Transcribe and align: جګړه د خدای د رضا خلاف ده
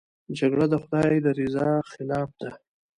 جګړه 0.39 0.65
د 0.73 0.75
خدای 0.83 1.15
د 1.25 1.27
رضا 1.39 1.69
خلاف 1.91 2.29
ده 2.41 2.49